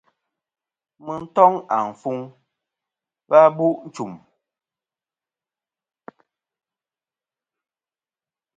[1.05, 2.17] Mɨ toŋ àfuŋ
[3.37, 4.11] a v̀ bu' nchum.